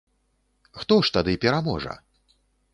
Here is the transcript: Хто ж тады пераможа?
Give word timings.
Хто 0.79 0.97
ж 1.09 1.13
тады 1.19 1.37
пераможа? 1.45 1.93